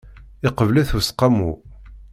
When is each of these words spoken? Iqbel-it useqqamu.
Iqbel-it 0.47 0.91
useqqamu. 0.97 1.51